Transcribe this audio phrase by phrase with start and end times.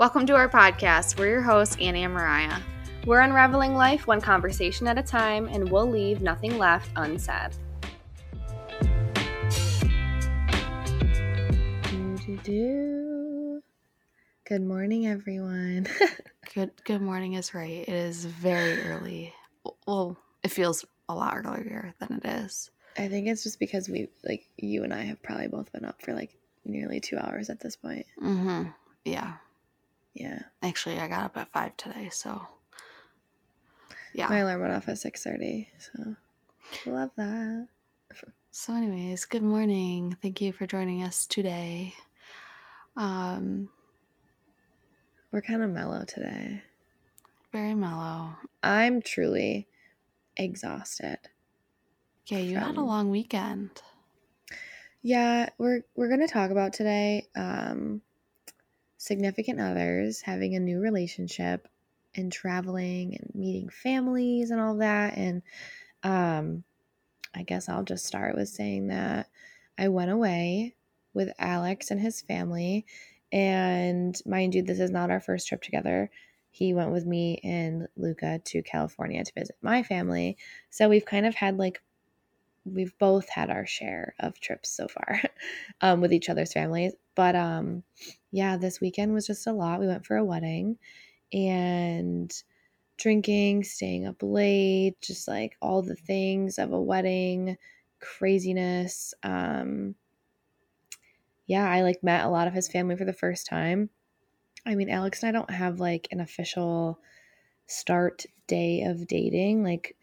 [0.00, 1.18] Welcome to our podcast.
[1.18, 2.58] We're your hosts, Annie and Mariah.
[3.04, 7.50] We're unraveling life one conversation at a time, and we'll leave nothing left unsaid.
[14.46, 15.86] Good morning, everyone.
[16.54, 17.86] Good good morning is right.
[17.86, 19.34] It is very early.
[19.86, 22.70] Well, it feels a lot earlier than it is.
[22.96, 26.00] I think it's just because we, like, you and I have probably both been up
[26.00, 28.06] for like nearly two hours at this point.
[28.18, 28.70] Mm-hmm.
[29.04, 29.34] Yeah.
[30.14, 30.42] Yeah.
[30.62, 32.46] Actually, I got up at five today, so
[34.12, 34.28] yeah.
[34.28, 36.16] My alarm went off at 6.30, so
[36.90, 37.68] love that.
[38.50, 40.16] So, anyways, good morning.
[40.20, 41.94] Thank you for joining us today.
[42.96, 43.68] Um,
[45.30, 46.62] We're kind of mellow today.
[47.52, 48.30] very mellow.
[48.64, 49.68] I'm truly
[50.36, 51.18] exhausted.
[52.26, 53.70] Yeah, you had a long weekend.
[55.02, 58.02] Yeah, we're we're gonna talk about today um,
[59.00, 61.66] significant others having a new relationship
[62.14, 65.16] and traveling and meeting families and all that.
[65.16, 65.40] And
[66.02, 66.64] um,
[67.34, 69.30] I guess I'll just start with saying that
[69.78, 70.74] I went away
[71.14, 72.84] with Alex and his family,
[73.32, 76.10] and mind you, this is not our first trip together.
[76.50, 80.36] He went with me and Luca to California to visit my family.
[80.68, 81.80] So we've kind of had like
[82.66, 85.22] we've both had our share of trips so far
[85.80, 86.92] um, with each other's families.
[87.20, 87.82] But um,
[88.30, 89.78] yeah, this weekend was just a lot.
[89.78, 90.78] We went for a wedding
[91.34, 92.32] and
[92.96, 97.58] drinking, staying up late, just like all the things of a wedding,
[98.00, 99.12] craziness.
[99.22, 99.96] Um,
[101.44, 103.90] yeah, I like met a lot of his family for the first time.
[104.64, 107.00] I mean, Alex and I don't have like an official
[107.66, 109.62] start day of dating.
[109.62, 109.94] Like,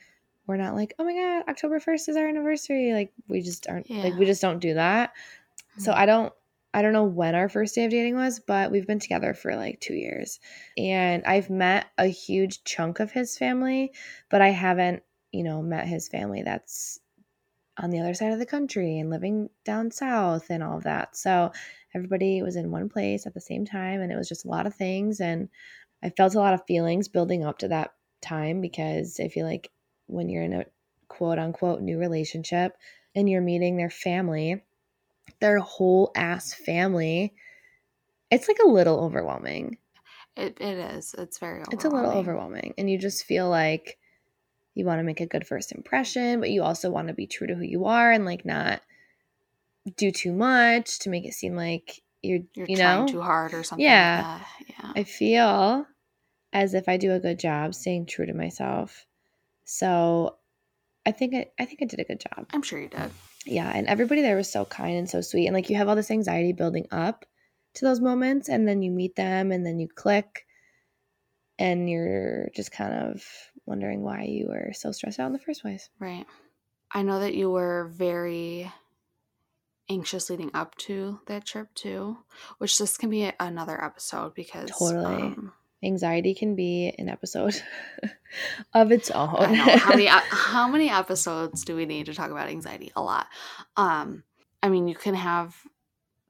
[0.45, 2.93] we're not like, oh my god, October first is our anniversary.
[2.93, 5.13] Like, we just aren't like we just don't do that.
[5.79, 6.31] So I don't
[6.77, 9.55] I don't know when our first day of dating was, but we've been together for
[9.55, 10.39] like two years.
[10.77, 13.93] And I've met a huge chunk of his family,
[14.29, 16.99] but I haven't, you know, met his family that's
[17.79, 21.17] on the other side of the country and living down south and all of that.
[21.17, 21.51] So
[21.95, 24.67] everybody was in one place at the same time and it was just a lot
[24.67, 25.49] of things and
[26.03, 29.71] I felt a lot of feelings building up to that time because I feel like
[30.05, 30.65] when you're in a
[31.07, 32.77] quote unquote new relationship
[33.15, 34.61] and you're meeting their family,
[35.39, 37.33] their whole ass family,
[38.31, 39.77] it's like a little overwhelming.
[40.35, 41.15] It, it is.
[41.17, 42.73] It's very It's a little overwhelming.
[42.77, 43.97] And you just feel like
[44.75, 47.47] you want to make a good first impression, but you also want to be true
[47.47, 48.81] to who you are and like not
[49.95, 53.63] do too much to make it seem like you're, You're you know, too hard or
[53.63, 54.25] something Yeah.
[54.27, 54.75] like that.
[54.85, 54.91] Yeah.
[54.95, 55.87] I feel
[56.53, 59.05] as if I do a good job staying true to myself.
[59.65, 60.37] So
[61.05, 62.47] I think I, I think I did a good job.
[62.51, 63.11] I'm sure you did.
[63.47, 65.47] Yeah, and everybody there was so kind and so sweet.
[65.47, 67.25] And like you have all this anxiety building up
[67.75, 70.45] to those moments and then you meet them and then you click
[71.59, 73.23] and you're just kind of
[73.65, 75.89] wondering why you were so stressed out in the first place.
[75.99, 76.25] Right.
[76.91, 78.71] I know that you were very
[79.89, 82.17] anxious leading up to that trip too,
[82.57, 85.23] which this can be another episode because Totally.
[85.23, 85.53] um,
[85.83, 87.61] Anxiety can be an episode
[88.73, 89.53] of its own.
[89.53, 92.91] How many how many episodes do we need to talk about anxiety?
[92.95, 93.27] A lot.
[93.75, 94.23] Um,
[94.63, 95.55] I mean, you can have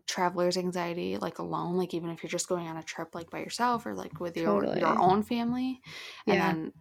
[0.06, 3.40] traveler's anxiety like alone, like even if you're just going on a trip like by
[3.40, 4.80] yourself or like with your Totally.
[4.82, 5.82] your own family,
[6.26, 6.48] and Yeah.
[6.54, 6.74] then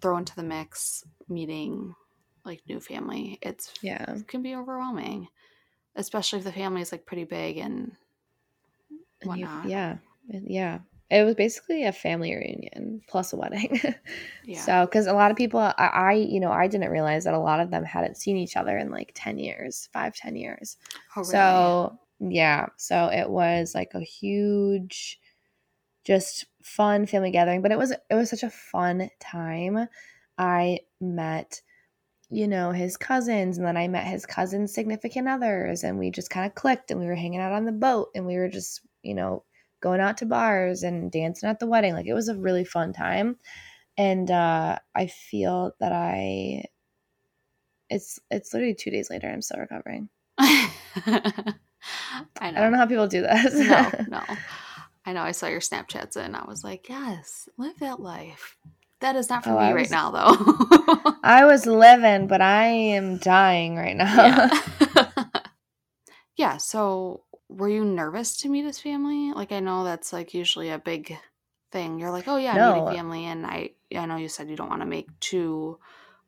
[0.00, 1.94] throw into the mix meeting
[2.44, 3.38] like new family.
[3.42, 4.12] It's yeah.
[4.16, 5.28] it can be overwhelming,
[5.94, 7.92] especially if the family is like pretty big and
[8.90, 9.66] And you- whatnot.
[9.68, 9.96] yeah.
[10.28, 10.78] Yeah.
[11.12, 13.78] It was basically a family reunion plus a wedding.
[14.46, 14.58] yeah.
[14.58, 17.38] So, because a lot of people, I, I, you know, I didn't realize that a
[17.38, 20.78] lot of them hadn't seen each other in like 10 years, five, 10 years.
[21.14, 21.30] Oh, really?
[21.30, 22.66] So, yeah.
[22.78, 25.20] So it was like a huge,
[26.06, 29.86] just fun family gathering, but it was, it was such a fun time.
[30.38, 31.60] I met,
[32.30, 36.30] you know, his cousins and then I met his cousin's significant others and we just
[36.30, 38.80] kind of clicked and we were hanging out on the boat and we were just,
[39.02, 39.44] you know,
[39.82, 41.92] going out to bars and dancing at the wedding.
[41.92, 43.36] Like it was a really fun time.
[43.98, 46.64] And uh I feel that I
[47.90, 50.08] it's it's literally two days later I'm still recovering.
[50.38, 50.70] I
[51.04, 51.54] know.
[52.40, 53.54] I don't know how people do this.
[53.54, 54.22] no, no.
[55.04, 55.22] I know.
[55.22, 58.56] I saw your Snapchats and I was like, yes, live that life.
[59.00, 61.14] That is not for Oh, me I right now, though.
[61.24, 64.14] I was living, but I am dying right now.
[64.16, 65.08] yeah.
[66.36, 66.56] yeah.
[66.58, 69.32] So, were you nervous to meet his family?
[69.32, 71.16] Like, I know that's like usually a big
[71.70, 71.98] thing.
[71.98, 72.74] You're like, oh yeah, No.
[72.74, 75.78] meeting family, and I, I know you said you don't want to make too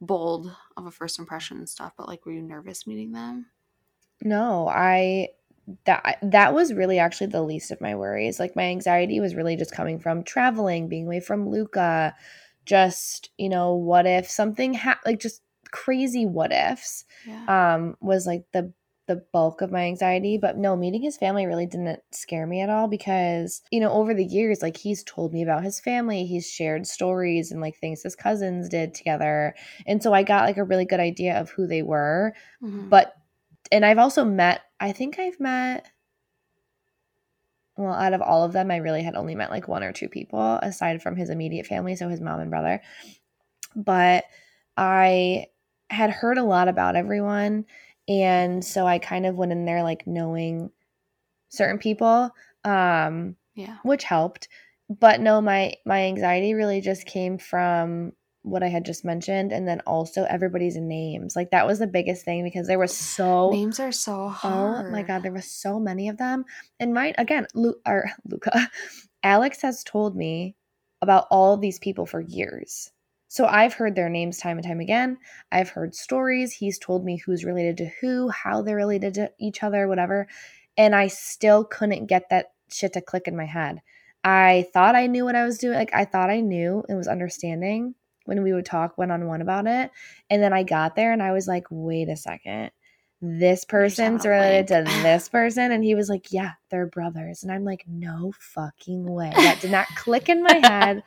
[0.01, 3.47] bold of a first impression and stuff, but like, were you nervous meeting them?
[4.23, 5.29] No, I
[5.87, 8.39] that that was really actually the least of my worries.
[8.39, 12.15] Like my anxiety was really just coming from traveling, being away from Luca,
[12.67, 17.45] just, you know, what if something ha- like just crazy what ifs Yeah.
[17.75, 18.73] um was like the
[19.07, 22.71] the bulk of my anxiety but no meeting his family really didn't scare me at
[22.71, 26.51] all because you know over the years like he's told me about his family he's
[26.51, 29.55] shared stories and like things his cousins did together.
[29.87, 32.35] And so i got like a really good idea of who they were.
[32.63, 32.89] Mhm.
[32.89, 33.15] but
[33.73, 35.87] and i've also met i think i've met
[37.77, 40.09] well out of all of them i really had only met like one or two
[40.09, 42.81] people aside from his immediate family so his mom and brother.
[43.77, 44.25] But
[44.77, 45.47] i
[45.91, 47.67] had heard a lot about everyone
[48.09, 50.71] and so i kind of went in there like knowing
[51.49, 52.31] certain people
[52.65, 53.77] um yeah.
[53.83, 54.49] which helped
[54.89, 58.13] but no my my anxiety really just came from
[58.43, 62.25] what i had just mentioned and then also everybody's names like that was the biggest
[62.25, 64.87] thing because there was so Names are so hard.
[64.87, 66.45] oh my god there was so many of them
[66.79, 68.71] and mine again Lu- or luca
[69.23, 70.57] alex has told me
[71.01, 72.91] about all these people for years
[73.35, 75.19] so i've heard their names time and time again.
[75.51, 76.53] I've heard stories.
[76.53, 80.29] He's told me who's related to who how they're related to each other whatever.
[80.77, 83.83] And i still couldn't get that shit to click in my head.
[84.23, 87.09] I thought i knew what i was doing like i thought i knew and was
[87.09, 89.91] understanding when we would talk one on one about it.
[90.31, 92.71] And then i got there and i was like wait a second.
[93.21, 95.73] This person's related to this person?
[95.73, 97.43] And he was like yeah they're brothers.
[97.43, 99.33] And i'm like no fucking way.
[99.35, 101.03] That did not click in my head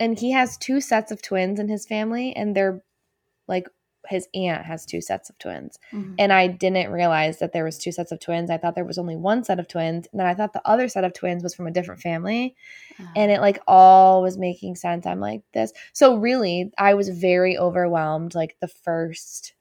[0.00, 2.82] and he has two sets of twins in his family and they're
[3.46, 3.68] like
[4.06, 5.78] his aunt has two sets of twins.
[5.90, 6.16] Mhm.
[6.18, 8.50] and i didn't realize that there was two sets of twins.
[8.50, 10.88] I thought there was only one set of twins and then i thought the other
[10.88, 12.54] set of twins was from a different family.
[13.16, 15.06] And it like all was making sense.
[15.06, 19.54] I'm like this so really i was very overwhelmed like the first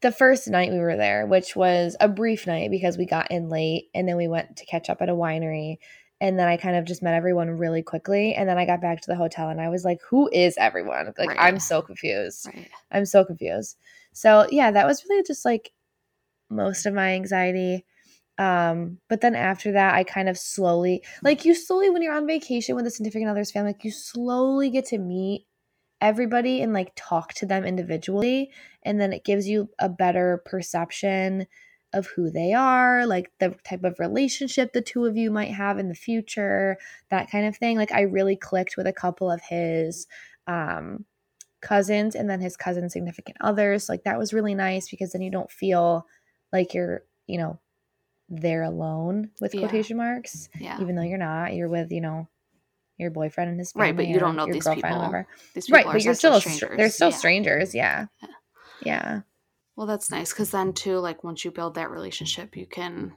[0.00, 3.48] the first night we were there which was a brief night because we got in
[3.50, 5.76] late and then we went to catch up at a winery
[6.20, 9.00] and then i kind of just met everyone really quickly and then i got back
[9.00, 11.38] to the hotel and i was like who is everyone like Right.
[11.38, 12.68] i'm so confused right.
[12.90, 13.76] I'm so confused.
[14.12, 15.72] So yeah, that was really just like
[16.50, 17.84] most of my anxiety.
[18.38, 22.26] Um, but then after that, I kind of slowly, like you slowly, when you're on
[22.26, 25.46] vacation with a significant other's family, like you slowly get to meet
[26.00, 28.50] everybody and like talk to them individually.
[28.84, 31.46] And then it gives you a better perception
[31.92, 35.78] of who they are, like the type of relationship the two of you might have
[35.78, 36.76] in the future,
[37.10, 37.76] that kind of thing.
[37.78, 40.06] Like I really clicked with a couple of his
[40.46, 41.04] um
[41.60, 43.88] cousins and then his cousin's significant others.
[43.88, 46.06] Like that was really nice because then you don't feel
[46.52, 47.58] like you're, you know,
[48.28, 49.60] there alone with Yeah.
[49.62, 50.80] quotation marks, Yeah.
[50.80, 51.54] even though you're not.
[51.54, 52.28] You're with, you know,
[52.98, 53.88] your boyfriend and his family.
[53.88, 54.98] Right, but you don't know your these girlfriend, people.
[54.98, 55.26] whatever.
[55.54, 56.76] These people Right, but you're still strangers.
[56.76, 57.16] they're still Yeah.
[57.16, 57.74] strangers.
[57.74, 58.06] Yeah.
[58.22, 58.28] Yeah.
[58.82, 59.20] Yeah.
[59.78, 63.12] Well, that's nice because then too, like once you build that relationship, you can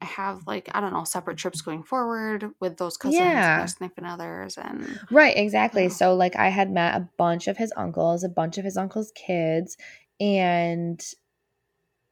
[0.00, 3.52] have like I don't know separate trips going forward with those cousins Yeah.
[3.52, 5.82] and their significant others, and Right, exactly.
[5.82, 5.88] Yeah.
[5.90, 9.12] So like I had met a bunch of his uncles, a bunch of his uncles'
[9.14, 9.76] kids,
[10.18, 10.98] and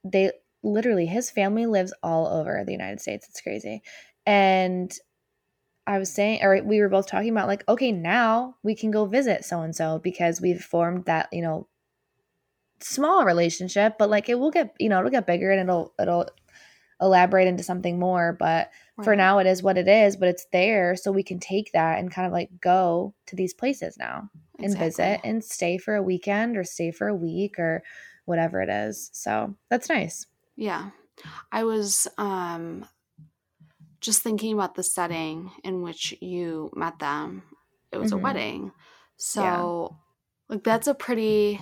[0.04, 0.32] they
[0.62, 3.26] literally his family lives all over the United States.
[3.30, 3.80] It's crazy.
[4.26, 4.92] And
[5.86, 9.06] I was saying or we were both talking about like okay, now we can go
[9.06, 11.66] visit so and so because we've formed that, you know,
[12.82, 16.28] small relationship, but like it will get, you know, it'll get bigger and it'll it'll
[17.00, 18.70] elaborate into something more, but
[19.02, 21.98] for now it is what it is but it's there so we can take that
[21.98, 26.02] and kind of like go to these places now and visit and stay for a
[26.02, 27.82] weekend or stay for a week or
[28.26, 30.90] whatever it is so that's nice Yeah.
[31.50, 32.86] I was um
[34.00, 37.42] just thinking about the setting in which you met them.
[37.92, 38.16] It was Mhm.
[38.16, 38.72] a wedding.
[39.16, 39.96] So
[40.48, 41.60] like that's a pretty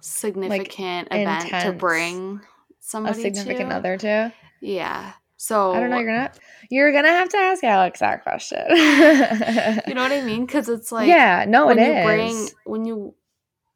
[0.00, 1.80] significant event to intense.
[1.80, 2.44] bring a
[2.80, 3.76] somebody significant to.
[3.76, 5.12] other too Yeah.
[5.36, 6.32] So i don't know you're gonna
[6.70, 10.44] you're gonna have to ask alex that question you know what I mean?
[10.44, 13.14] Because it's like yeah no when it you is bring when you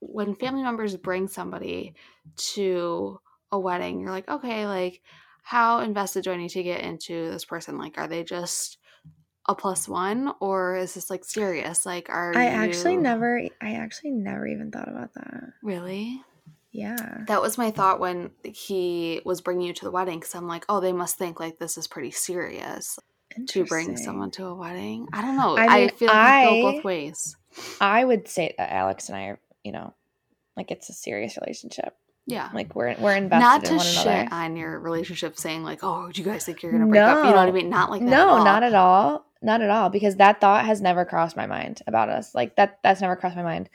[0.00, 1.94] when family members bring somebody
[2.36, 3.18] to
[3.50, 5.00] a wedding, you're like, okay, like
[5.42, 7.78] how invested do I need to get into this person?
[7.78, 8.78] Like, are they just
[9.46, 11.84] a plus one, or is this like serious?
[11.84, 16.22] Like, are i actually never i actually never even thought about that really?
[16.72, 20.48] yeah That was my thought when he was bringing you to the wedding, because I'm
[20.48, 22.98] like, oh, they must think like this is pretty serious
[23.48, 25.08] to bring someone to a wedding.
[25.12, 25.56] I don't know.
[25.56, 27.36] I I, mean, feel like I- both ways.
[27.80, 29.94] i would say that alex and i are you know
[30.56, 31.94] like it's a serious relationship
[32.26, 32.48] Yeah.
[32.52, 35.84] like we're we're invested not in to one shit another on your relationship saying like
[35.84, 37.90] oh do you guys think you're gonna break up you know what i mean not
[37.92, 39.24] like that no, at not at all.
[39.44, 39.90] Not at all.
[39.90, 42.34] Because that thought has never crossed my mind about us.
[42.34, 43.68] Like that that's never crossed my mind.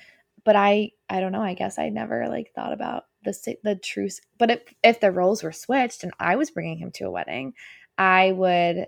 [0.46, 1.42] but I I don't know.
[1.42, 3.34] I guess I never like thought about the
[3.64, 7.06] the truth But if if the roles were switched and I was bringing him to
[7.06, 7.54] a wedding,
[7.98, 8.86] I would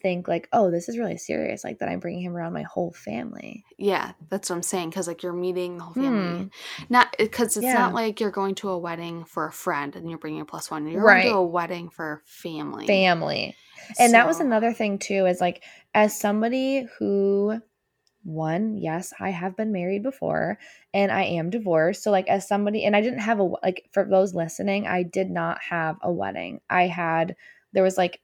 [0.00, 1.64] think like, oh, this is really serious.
[1.64, 3.64] Like that I'm bringing him around my whole family.
[3.78, 4.90] Yeah, that's what I'm saying.
[4.90, 6.50] Because like you're meeting the whole family,
[6.88, 7.72] not because it's Hmm.
[7.72, 7.74] Yeah.
[7.74, 10.70] not like you're going to a wedding for a friend and you're bringing a plus
[10.70, 10.86] one.
[10.86, 11.22] You're Right.
[11.24, 12.86] going to a wedding for family.
[12.86, 13.56] Family.
[13.98, 17.60] And that was another thing too, is like as somebody who
[18.24, 20.58] one, yes, I have been married before
[20.92, 22.02] and I am divorced.
[22.02, 25.30] So like as somebody and I didn't have a like for those listening, I did
[25.30, 26.60] not have a wedding.
[26.68, 27.36] I had
[27.72, 28.20] there was like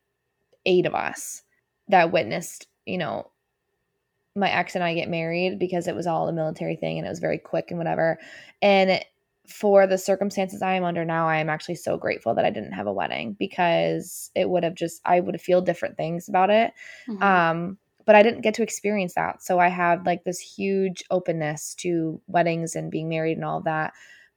[0.67, 1.43] eight of us
[1.89, 3.31] that witnessed, you know,
[4.37, 7.11] my ex and I get married because it was all a military thing and it
[7.11, 8.19] was very quick and whatever.
[8.61, 9.03] And
[9.47, 12.73] for the circumstances I am under now, I am actually so grateful that I didn't
[12.73, 16.51] have a wedding because it would have just I would have feel different things about
[16.51, 16.73] it.
[17.09, 17.23] Mhm.
[17.23, 19.43] Um, but I didn't get to experience that.
[19.43, 23.65] So I had like this huge openness to weddings and being married and all of
[23.65, 23.93] that.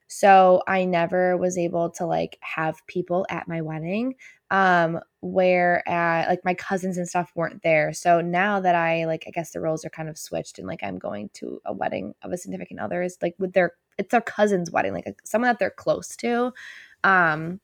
[0.10, 4.16] So I never was able to like have people at my wedding
[4.50, 9.26] um where uh, like my cousins and stuff weren't there so now that i like
[9.28, 12.14] i guess the roles are kind of switched and like i'm going to a wedding
[12.22, 15.60] of a significant other is like with their it's their cousin's wedding like someone that
[15.60, 16.52] they're close to
[17.04, 17.60] um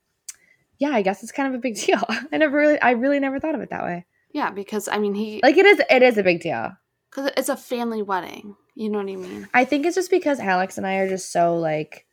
[0.78, 3.38] yeah i guess it's kind of a big deal i never really i really never
[3.38, 6.18] thought of it that way yeah, because I mean he like it is it is
[6.18, 6.72] a big deal
[7.08, 8.56] because it's a family wedding.
[8.74, 9.48] You know what I mean?
[9.54, 12.06] i think it's just because alex and i are just so like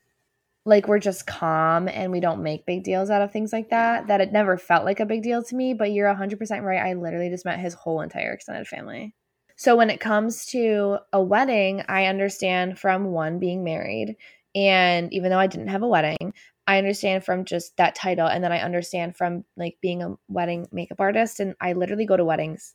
[0.63, 4.05] like we're just calm and we don't make big deals out of things like that
[4.05, 6.93] that it never felt like a big deal to me but you're 100% right i
[6.93, 9.15] literally just met his whole entire extended family
[9.61, 14.15] so when it comes to a wedding i understand from one being married
[14.55, 16.33] and even though i didn't have a wedding
[16.65, 20.67] i understand from just that title and then i understand from like being a wedding
[20.71, 22.73] makeup artist and i literally go to weddings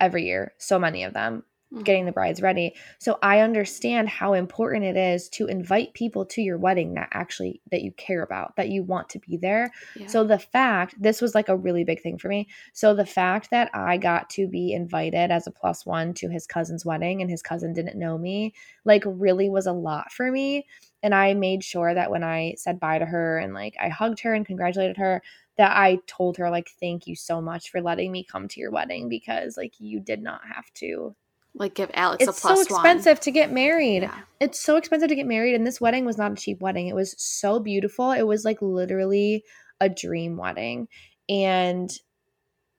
[0.00, 1.84] every year so many of them Mhm.
[1.84, 2.74] getting the brides ready.
[2.98, 7.60] So I understand how important it is to invite people to your wedding that actually
[7.70, 9.72] that you care about, that you want to be there.
[9.94, 10.06] Yeah.
[10.06, 12.48] So the fact this was like a really big thing for me.
[12.72, 16.46] So the fact that I got to be invited as a plus one to his
[16.46, 18.54] cousin's wedding and his cousin didn't know me,
[18.84, 20.66] like really was a lot for me.
[21.02, 24.20] And I made sure that when I said bye to her and like I hugged
[24.20, 25.22] her and congratulated her,
[25.56, 28.70] that I told her like thank you so much for letting me come to your
[28.70, 31.14] wedding because like you did not have to
[31.58, 32.84] like give Alex it's a plus so one.
[32.84, 34.02] expensive to get married.
[34.02, 34.20] Yeah.
[34.40, 36.88] It's so expensive to get married, and this wedding was not a cheap wedding.
[36.88, 38.12] It was so beautiful.
[38.12, 39.44] It was like literally
[39.80, 40.88] a dream wedding,
[41.28, 41.90] and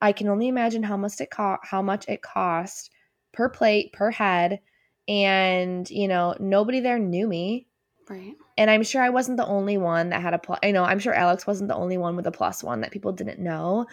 [0.00, 1.62] I can only imagine how much it cost.
[1.64, 2.90] How much it cost
[3.32, 4.60] per plate per head,
[5.08, 7.66] and you know nobody there knew me.
[8.08, 8.34] Right.
[8.56, 10.60] And I'm sure I wasn't the only one that had a plus.
[10.62, 13.12] I know I'm sure Alex wasn't the only one with a plus one that people
[13.12, 13.86] didn't know,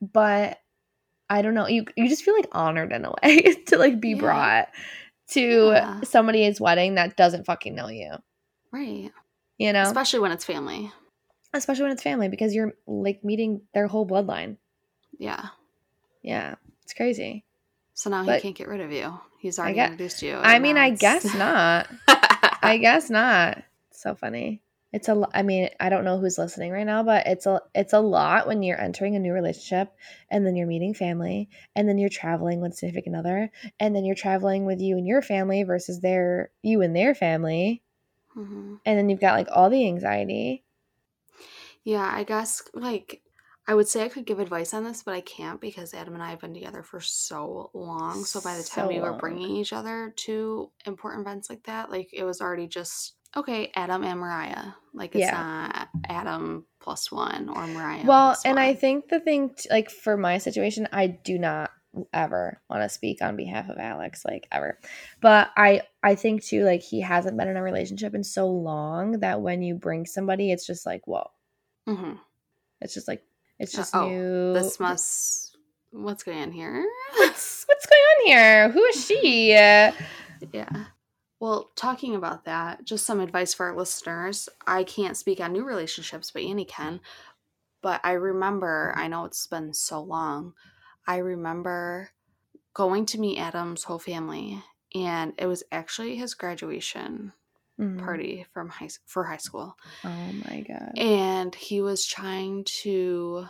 [0.00, 0.58] but
[1.28, 1.66] I don't know.
[1.66, 4.20] You you just feel like honored in a way to like be Yeah.
[4.20, 4.68] brought
[5.30, 5.40] to
[5.72, 6.00] Yeah.
[6.02, 8.12] somebody's wedding that doesn't fucking know you.
[8.72, 9.10] Right.
[9.58, 10.92] You know, Especially when it's family.
[11.54, 14.56] especially when it's family because you're like meeting their whole bloodline.
[15.18, 15.46] Yeah.
[16.22, 17.44] Yeah, it's crazy.
[17.94, 19.18] So now But- he can't get rid of you.
[19.40, 20.36] He's already gue- introduced you.
[20.36, 21.88] I mean, I guess not.
[22.08, 23.62] I guess not.
[23.92, 24.60] So funny.
[24.96, 25.28] It's a.
[25.34, 27.60] I mean, I don't know who's listening right now, but it's a.
[27.74, 29.94] It's a lot when you're entering a new relationship,
[30.30, 34.14] and then you're meeting family, and then you're traveling with significant other, and then you're
[34.16, 37.82] traveling with you and your family versus their you and their family,
[38.36, 38.78] Mhm.
[38.86, 40.64] and then you've got like all the anxiety.
[41.84, 43.22] Yeah, I guess like
[43.68, 46.22] I would say I could give advice on this, but I can't because Adam and
[46.22, 48.24] I have been together for so long.
[48.24, 49.14] So by the time So we were long.
[49.14, 54.04] bringing each other to important events like that, like it was already just okay, Adam
[54.04, 54.72] and Mariah.
[54.92, 55.32] Like it's Yeah.
[55.32, 58.04] not Adam plus one or Mariah.
[58.06, 61.70] Well, and I think the thing, t- like for my situation, I do not
[62.12, 64.78] ever want to speak on behalf of Alex, like ever.
[65.20, 69.20] But I, I think too, like he hasn't been in a relationship in so long
[69.20, 71.30] that when you bring somebody, it's just like, whoa,
[71.88, 72.18] Mhm.
[72.82, 73.22] it's just like,
[73.58, 74.52] it's Uh, just oh, new.
[74.52, 75.56] this must
[75.90, 76.84] what's going on here?
[77.16, 78.68] what's what's going on here?
[78.70, 79.54] Who is she?
[79.54, 79.92] Uh,
[80.52, 80.68] Yeah.
[81.38, 84.48] Well, talking about that, just some advice for our listeners.
[84.66, 87.00] I can't speak on new relationships, but Annie can.
[87.82, 90.54] But I remember, I know it's been so long.
[91.06, 92.10] I remember
[92.74, 94.62] going to meet Adam's whole family,
[94.94, 97.32] and it was actually his graduation
[97.78, 97.98] mhm.
[97.98, 100.92] party from high for high school, Oh my god.
[100.96, 103.46] and he was trying to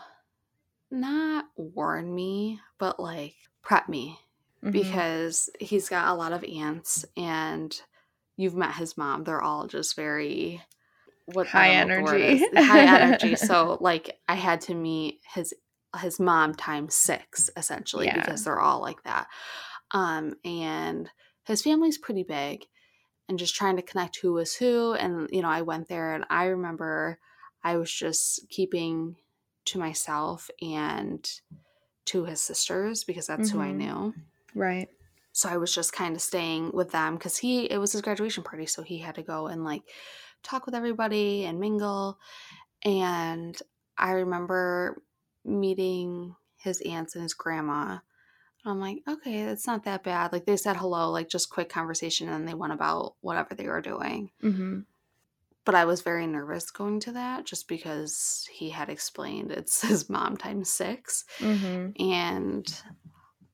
[0.90, 4.18] not warn me, but like prep me
[4.66, 4.72] Mhm.
[4.72, 7.80] because he's got a lot of aunts and
[8.36, 10.62] you've met his mom they're all just very
[11.26, 12.62] what High don't know what the energy.
[12.62, 15.54] high energy so like i had to meet his
[16.00, 18.20] his mom times six essentially Yeah.
[18.20, 19.28] because they're all like that
[19.92, 21.10] um and
[21.44, 22.66] his family's pretty big
[23.28, 24.94] and just trying to connect who was who.
[24.94, 27.18] And, you know, I went there and I remember
[27.62, 29.16] I was just keeping
[29.66, 31.28] to myself and
[32.06, 33.58] to his sisters because that's mm-hmm.
[33.58, 33.78] who I mm-hmm.
[33.78, 34.14] knew.
[34.56, 34.88] Right.
[35.32, 38.42] So I was just kind of staying with them because he, it was his graduation
[38.42, 38.64] party.
[38.64, 39.82] So he had to go and like
[40.42, 42.18] talk with everybody and mingle.
[42.82, 43.56] And
[43.98, 45.02] I remember
[45.44, 47.98] meeting his aunts and his grandma.
[48.64, 50.32] I'm like, okay, it's not that bad.
[50.32, 53.80] Like they said hello, like just quick conversation, and they went about whatever they were
[53.80, 54.30] doing.
[54.42, 54.80] Mm-hmm.
[55.64, 60.08] But I was very nervous going to that just because he had explained it's his
[60.08, 62.02] mom times 6 mm-hmm.
[62.02, 62.82] And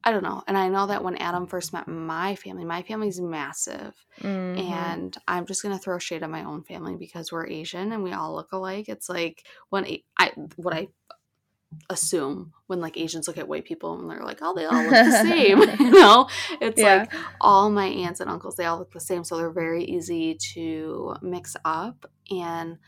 [0.05, 0.43] I don't know.
[0.47, 3.95] And I know that when Adam first met my family, my family's massive.
[4.21, 4.61] Mm-hmm.
[4.61, 8.03] And I'm just going to throw shade at my own family because we're Asian and
[8.03, 8.89] we all look alike.
[8.89, 9.87] It's like when
[10.19, 10.89] I, what I
[11.91, 14.91] assume when like Asians look at white people and they're like, oh, they all look
[14.91, 15.61] the same.
[15.81, 16.29] you know,
[16.61, 17.01] it's yeah.
[17.01, 19.25] like all my aunts and uncles, they all look the same.
[19.25, 22.11] So they're very easy to mix up.
[22.31, 22.79] And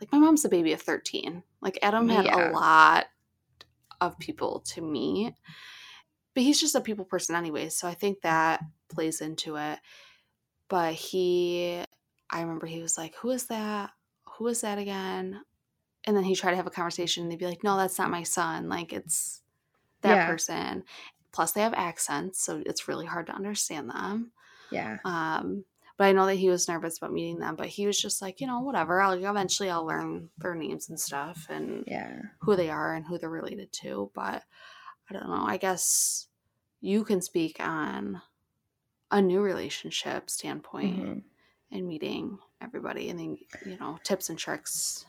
[0.00, 1.42] like my mom's a baby of 13.
[1.60, 2.50] Like Adam had yeah.
[2.50, 3.06] a lot
[4.00, 5.34] of people to meet,
[6.38, 7.76] but he's just a people person, anyways.
[7.76, 9.80] So I think that plays into it.
[10.68, 11.82] But he,
[12.30, 13.90] I remember he was like, who is that?
[14.36, 15.40] Who is that again?
[16.08, 18.10] and then he tried to have a conversation and they'd be like no that's not
[18.10, 19.42] my son like it's
[20.02, 20.26] that yeah.
[20.26, 20.84] person
[21.32, 24.30] plus they have accents so it's really hard to understand them
[24.70, 25.64] yeah um
[25.96, 28.40] but i know that he was nervous about meeting them but he was just like
[28.40, 32.70] you know whatever i'll eventually i'll learn their names and stuff and yeah who they
[32.70, 34.42] are and who they're related to but
[35.10, 36.27] i don't know i guess
[36.80, 38.22] you can speak on
[39.10, 41.18] a new relationship standpoint mm-hmm.
[41.72, 45.06] and meeting everybody and then you know tips and tricks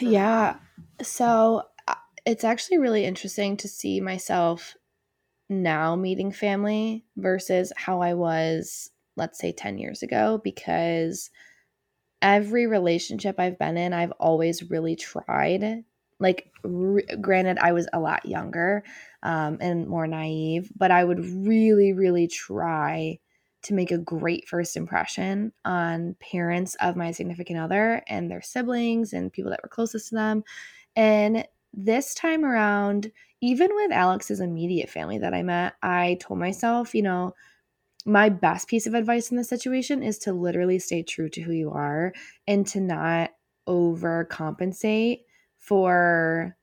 [0.00, 0.56] yeah.
[1.02, 1.94] So uh,
[2.26, 4.76] it's actually really interesting to see myself
[5.48, 11.30] now meeting family versus how I was, let's say, 10 years ago, because
[12.20, 15.84] every relationship I've been in, I've always really tried.
[16.20, 18.82] Like, re- granted, I was a lot younger
[19.22, 23.18] um, and more naive, but I would really, really try
[23.62, 29.12] to make a great first impression on parents of my significant other and their siblings
[29.12, 30.44] and people that were closest to them.
[30.96, 36.94] And this time around, even with Alex's immediate family that I met, I told myself,
[36.94, 37.34] you know,
[38.06, 41.52] my best piece of advice in this situation is to literally stay true to who
[41.52, 42.12] you are
[42.46, 43.30] and to not
[43.68, 45.20] overcompensate
[45.68, 46.56] for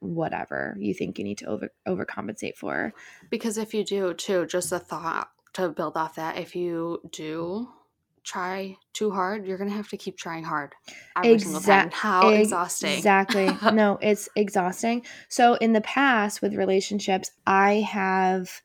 [0.00, 2.94] whatever you think you need to over overcompensate for.
[3.30, 7.68] Because if you do too, just a thought to build off that, if you do
[8.24, 10.74] try too hard, you're gonna have to keep trying hard
[11.16, 11.90] every single time.
[11.92, 12.92] How exhausting!
[12.92, 13.50] Exactly.
[13.72, 15.04] no, it's exhausting.
[15.28, 18.62] So in the past with relationships, I have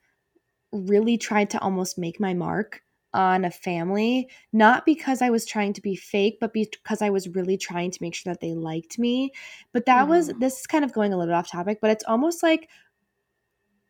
[0.72, 2.82] really tried to almost make my mark
[3.14, 7.28] on a family, not because I was trying to be fake, but because I was
[7.30, 9.32] really trying to make sure that they liked me.
[9.74, 10.10] But that mm.
[10.10, 10.40] was mm-hmm.
[10.40, 12.70] this is kind of going a little off topic, but it's almost like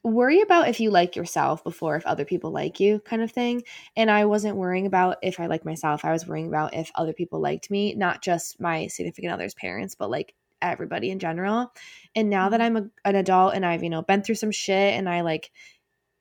[0.04, 3.62] worry about if you like yourself before if other people like you kind of thing
[3.96, 7.14] and i wasn't worrying about if i like myself i was worrying about if other
[7.14, 11.72] people liked me not just my significant other's parents but like everybody in general
[12.16, 12.78] and now that mm-hmm.
[12.78, 15.52] i'm a, an adult and i've you know been through some shit and i like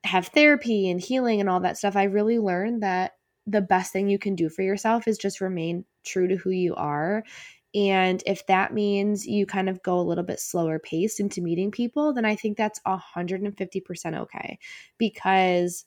[0.04, 3.12] have therapy and healing and all that stuff i really learned that
[3.46, 6.74] the best thing you can do for yourself is just remain true to who you
[6.76, 7.24] are
[7.74, 11.70] and if that means you kind of go a little bit slower paced into meeting
[11.70, 14.58] people, then I think that's 150% okay
[14.98, 15.84] because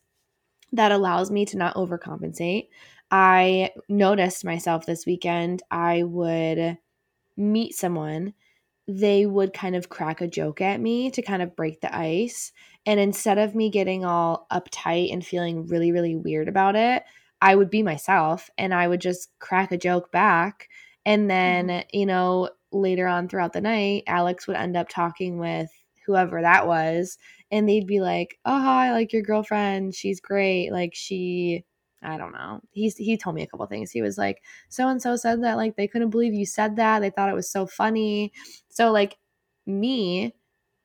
[0.74, 2.70] that allows me to not overcompensate.
[3.12, 6.78] I noticed myself this weekend, I would
[7.38, 8.34] meet someone,
[8.88, 12.52] they would kind of crack a joke at me to kind of break the ice.
[12.86, 17.04] And instead of me getting all uptight and feeling really, really weird about it,
[17.42, 20.70] I would be myself and I would just crack a joke back
[21.06, 21.98] and then, mm-hmm.
[21.98, 25.70] you know, later on throughout the night, Alex would end up talking with
[26.06, 27.18] whoever that was.
[27.52, 29.96] And they'd be like, Oh, hi, like your girlfriend.
[29.96, 30.72] She's great.
[30.72, 31.66] Like she,
[32.02, 32.62] I don't know.
[32.72, 33.92] He's, he told me a couple things.
[33.92, 37.00] He was like, so and so said that, like, they couldn't believe you said that.
[37.00, 38.34] They thought it was so funny.
[38.68, 39.18] So, like,
[39.66, 40.34] me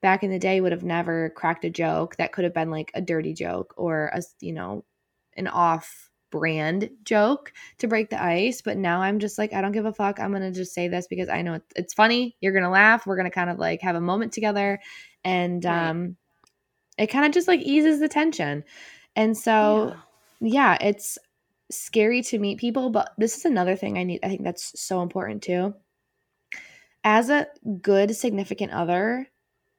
[0.01, 2.91] back in the day would have never cracked a joke that could have been like
[2.93, 4.83] a dirty joke or a, you know,
[5.35, 8.61] an off brand joke to break the ice.
[8.61, 10.19] But now I'm just like, I don't give a fuck.
[10.19, 12.35] I'm going to just say this because I know it's, funny.
[12.39, 13.05] You're going to laugh.
[13.05, 14.79] We're going to kind of like have a moment together.
[15.23, 15.89] And right.
[15.89, 16.17] um,
[16.97, 18.63] it kind of just like eases the tension.
[19.15, 19.95] And so,
[20.39, 20.77] yeah.
[20.79, 21.17] yeah, it's
[21.71, 22.89] scary to meet people.
[22.89, 24.19] But this is another thing I need.
[24.23, 25.73] I think that's so important too.
[27.03, 27.47] As a
[27.81, 29.27] good significant other,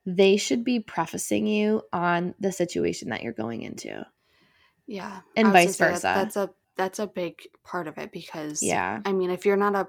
[0.06, 4.06] they should be prefacing you on the situation that you're going into.
[4.86, 5.20] Yeah.
[5.36, 6.02] And vice versa.
[6.02, 7.34] That, that's a that's a big
[7.64, 9.00] part of it because Yeah.
[9.04, 9.88] I mean, if you're not a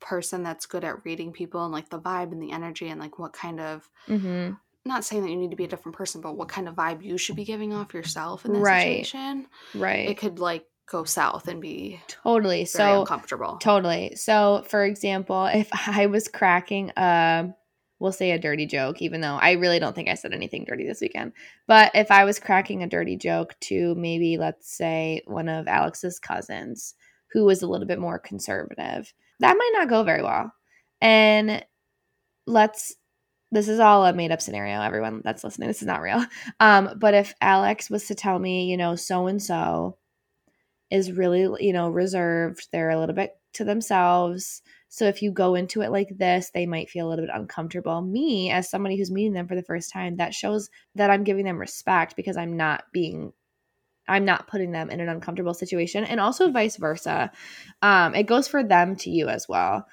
[0.00, 3.18] person that's good at reading people and like the vibe and the energy and like
[3.18, 4.52] what kind of Mm-hmm.
[4.84, 7.02] not saying that you need to be a different person, but what kind of vibe
[7.02, 9.04] you should be giving off yourself in that Right.
[9.06, 10.08] situation, Right.
[10.08, 12.58] it could like go south and be totally.
[12.58, 13.56] very So uncomfortable.
[13.58, 14.14] Totally.
[14.14, 17.50] So, for example, if I was cracking a,
[17.98, 20.86] we'll say a dirty joke, even though I really don't think I said anything dirty
[20.86, 21.32] this weekend,
[21.66, 26.18] but if I was cracking a dirty joke to maybe, let's say, one of Alex's
[26.18, 26.94] cousins
[27.32, 30.52] who was a little bit more conservative, that might not go very well.
[31.00, 31.64] And
[32.46, 32.94] let's,
[33.50, 35.68] this is all a made up scenario, everyone that's listening.
[35.68, 36.24] This is not real.
[36.60, 39.96] Um, but if Alex was to tell me, you know, so and so,
[40.90, 42.68] is really, you know, reserved.
[42.72, 44.62] They're a little bit to themselves.
[44.88, 48.00] So if you go into it like this, they might feel a little bit uncomfortable.
[48.00, 51.44] Me, as somebody who's meeting them for the first time, that shows that I'm giving
[51.44, 53.32] them respect because I'm not being
[54.08, 57.30] I'm not putting them in an uncomfortable situation and also vice versa.
[57.82, 59.86] Um, it goes for them to you as well.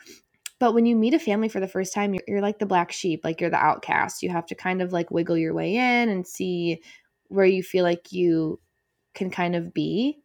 [0.59, 2.91] But when you meet a family for the first time, you're, you're like the black
[2.91, 4.23] sheep, like you're the outcast.
[4.23, 6.81] You have to kind of like wiggle your way in and see
[7.27, 8.59] where you feel like you
[9.13, 10.19] can kind of be.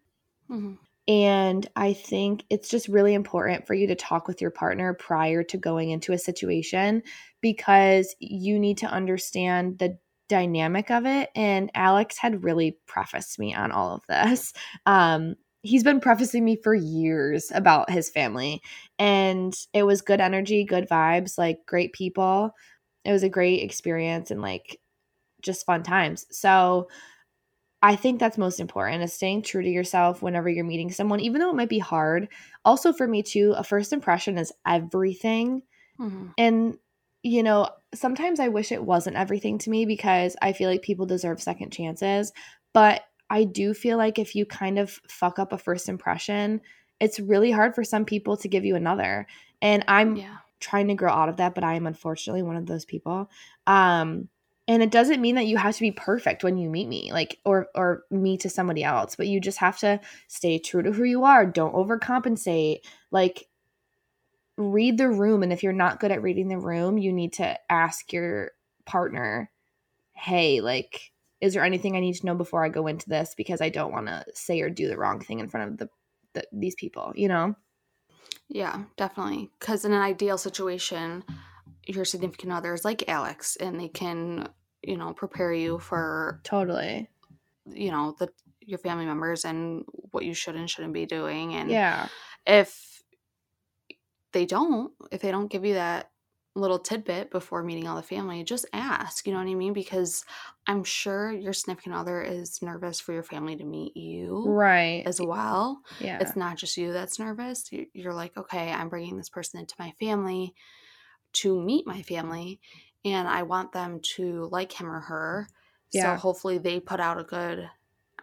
[0.50, 0.78] Mhm.
[1.11, 5.42] And I think it's just really important for you to talk with your partner prior
[5.42, 7.03] to going into a situation
[7.40, 11.31] because you need to understand the dynamic of it.
[11.35, 14.53] And Alex had really prefaced me on all of this.
[14.87, 18.62] Um, he's been prefacing me for years about his family,
[18.99, 22.53] and it was good energy, good vibes, like great people.
[23.05, 24.79] It was a great experience and like
[25.42, 26.25] just fun times.
[26.31, 26.88] So,
[27.83, 31.40] I think that's most important is staying true to yourself whenever you're meeting someone, even
[31.40, 32.29] though it might be hard.
[32.64, 35.62] Also, for me too, a first impression is everything.
[35.99, 36.35] Mhm.
[36.38, 36.79] And,
[37.23, 41.07] you know, sometimes I wish it wasn't everything to me because I feel like people
[41.07, 42.33] deserve second chances.
[42.73, 46.61] But I do feel like if you kind of fuck up a first impression,
[47.01, 49.27] it's really hard for some people to give you another.
[49.62, 50.38] And I'm Yeah.
[50.61, 53.31] trying to grow out of that, but I am unfortunately one of those people.
[53.66, 54.29] Um,
[54.70, 57.40] and it doesn't mean that you have to be perfect when you meet me, like
[57.44, 61.02] or or me to somebody else, but you just have to stay true to who
[61.02, 61.44] you are.
[61.44, 62.83] Don't overcompensate.
[63.11, 63.48] Like
[64.56, 67.59] read the room, and if you're not good at reading the room, you need to
[67.68, 68.52] ask your
[68.87, 69.50] partner,
[70.12, 73.35] "Hey, like." Is there anything I need to know before I go into this?
[73.35, 75.88] Because I don't want to say or do the wrong thing in front of the,
[76.35, 77.54] the these people, you know?
[78.46, 79.48] Yeah, definitely.
[79.59, 81.24] Because in an ideal situation,
[81.87, 84.50] your significant other is like Alex, and they can,
[84.83, 87.09] you know, prepare you for, Totally.
[87.66, 88.29] you know, the
[88.61, 91.55] your family members and what you should and shouldn't be doing.
[91.55, 92.09] And Yeah.
[92.47, 93.03] if
[94.33, 96.11] they don't, if they don't give you that
[96.55, 99.27] little tidbit before meeting all the family, just ask.
[99.27, 99.73] You know what I mean?
[99.73, 100.25] Because
[100.66, 105.03] I'm sure your significant other is nervous for your family to meet you Right.
[105.07, 105.83] as well.
[106.01, 106.19] yeah.
[106.21, 109.75] it's not just you that's nervous You- you're like okay i'm bringing this person into
[109.79, 110.55] my family
[111.35, 112.61] to meet my family
[113.05, 115.49] and i want them to like him or her
[115.93, 116.17] Yeah.
[116.17, 117.69] so hopefully they put out a good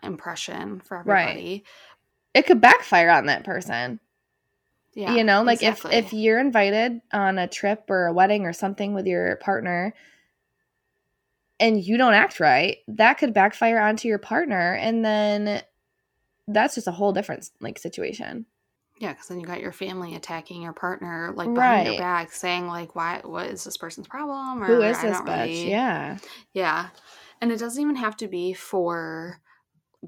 [0.04, 1.22] impression for Right.
[1.30, 1.63] everybody
[2.34, 4.00] it could backfire on that person.
[4.94, 5.96] yeah you know, like exactly.
[5.96, 9.94] if if you're invited on a trip or a wedding or something with your partner
[11.60, 15.62] and you don't act right, that could backfire onto your partner and then
[16.48, 18.46] that's just a whole different like situation.
[18.99, 21.99] Yeah because then you got your family attacking your partner like behind your Right.
[21.99, 25.27] back saying like why what is this person's problem or Who is I this don't
[25.27, 25.41] bitch?
[25.45, 26.17] really- Yeah.
[26.53, 26.89] Yeah.
[27.41, 29.39] And it doesn't even have to be for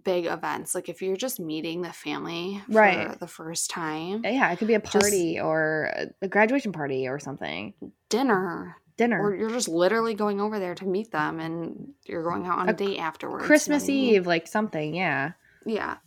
[0.04, 0.74] big events.
[0.76, 3.20] Like if you're just meeting the family for Right.
[3.20, 7.08] the first time, Yeah, it could be a Just- party or a- a graduation party
[7.08, 7.74] or something.
[8.10, 9.22] dinner, Dinner.
[9.22, 12.68] or you're just literally going over there to meet them and you're going out on
[12.70, 13.42] a, A date afterwards.
[13.42, 14.16] you know Christmas what I mean?
[14.16, 15.34] Eve, like something, yeah.
[15.66, 15.98] Yeah.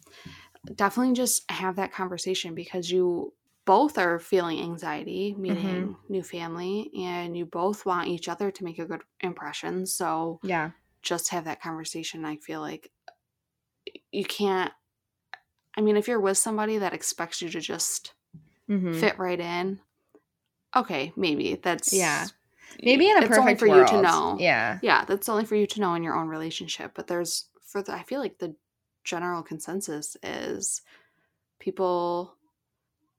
[0.75, 5.95] Definitely just have that conversation because you both are feeling anxiety meeting Mm-hmm.
[6.09, 9.87] new family and you both want each other to make a good impression.
[9.87, 10.73] So Yeah.
[11.03, 12.25] just have that conversation.
[12.25, 12.93] I feel like
[14.11, 14.73] you can't.
[15.77, 18.15] I mean, if you're with somebody that expects you to just
[18.69, 18.93] Mhm.
[18.93, 19.81] fit right in,
[20.77, 22.31] okay, maybe that's Yeah.
[22.85, 23.69] Maybe in a it's perfect only for world.
[23.69, 24.39] you to know.
[24.39, 24.81] Yeah.
[24.81, 26.93] yeah, that's only for you to know in your own relationship.
[26.95, 28.57] But there's for the, I feel like the
[29.05, 30.83] general consensus is
[31.59, 32.37] people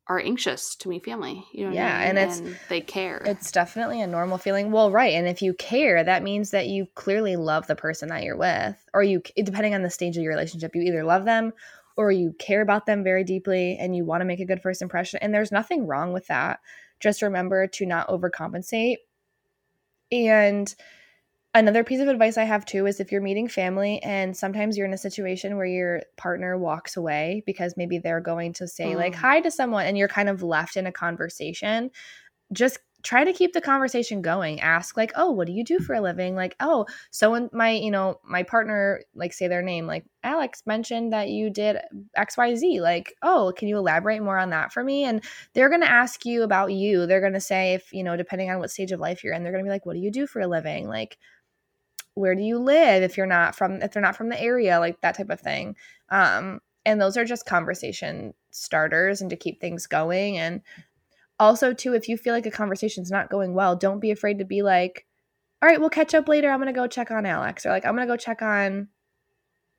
[0.07, 1.45] are anxious to meet family.
[1.53, 2.07] You know, what I Yeah, mean?
[2.09, 3.21] and it's- they care.
[3.25, 4.71] It's definitely a normal feeling.
[4.71, 5.13] Well, right.
[5.13, 8.75] And if you care, that means that you clearly love the person that you're with,
[8.93, 11.53] or you, depending on the stage of your relationship, you either love them
[11.95, 14.81] or you care about them very deeply and you want to make a good first
[14.81, 15.19] impression.
[15.21, 16.59] And there's nothing wrong with that.
[16.99, 18.97] Just remember to not overcompensate.
[20.11, 20.73] And
[21.55, 24.87] another piece of advice I have too is if you're meeting family and sometimes you're
[24.87, 29.13] in a situation where your partner walks away because maybe they're going to say like
[29.13, 29.17] Mm.
[29.17, 31.91] hi to someone and you're kind of left in a conversation,
[32.53, 34.61] just try to keep the conversation going.
[34.61, 37.71] Ask like, "Oh, what do you do for a living?" Like, "Oh, so when my,
[37.71, 41.77] you know, my partner like say their name like Alex mentioned that you did
[42.17, 42.81] XYZ.
[42.81, 46.25] Like, "Oh, can you elaborate more on that for me?" And they're going to ask
[46.25, 47.05] you about you.
[47.05, 49.43] They're going to say if, you know, depending on what stage of life you're in,
[49.43, 51.17] they're going to be like, "What do you do for a living?" Like,
[52.15, 54.99] where do you live if you're not from if they're not from the area like
[55.01, 55.75] that type of thing
[56.09, 60.61] um and those are just conversation starters and to keep things going and
[61.39, 64.45] also too if you feel like a conversation's not going well don't be afraid to
[64.45, 65.05] be like
[65.61, 67.95] all right we'll catch up later i'm gonna go check on alex or like i'm
[67.95, 68.87] gonna go check on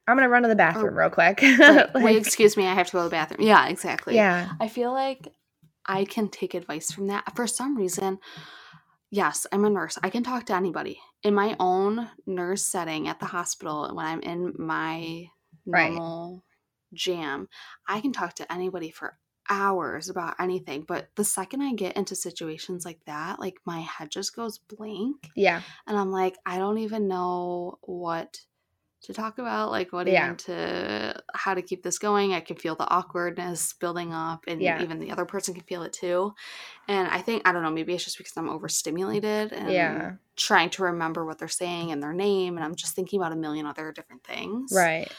[0.08, 2.92] i'm gonna run to the bathroom real quick Like, Wait, excuse me, I have to
[2.92, 3.46] go to the bathroom.
[3.46, 4.16] Yeah, exactly.
[4.16, 5.28] yeah I feel like
[5.86, 7.36] I can take advice from that.
[7.36, 8.18] For some reason,
[9.10, 9.98] yes, I'm a nurse.
[10.02, 10.98] I can talk to anybody.
[11.24, 15.30] In my own nurse setting at the hospital, when I'm in my
[15.72, 16.02] Right.
[16.04, 16.44] normal
[16.92, 17.48] jam,
[17.88, 19.18] I can talk to anybody for
[19.50, 20.82] hours about anything.
[20.84, 25.30] But the second I get into situations like that, like my head just goes blank.
[25.34, 28.40] yeah And I'm like, I don't even know what
[29.04, 30.24] to talk about, like what Yeah.
[30.24, 32.32] even to how to keep this going.
[32.34, 34.80] I can feel the awkwardness building up and Yeah.
[34.82, 36.34] even the other person can feel it too.
[36.88, 40.68] And I think I don't know, maybe it's just because I'm overstimulated and yeah trying
[40.70, 43.66] to remember what they're saying and their name and I'm just thinking about a million
[43.66, 44.72] other different things.
[44.74, 45.12] right